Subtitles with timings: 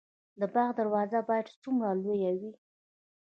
[0.39, 2.51] د باغ دروازه باید څومره لویه وي؟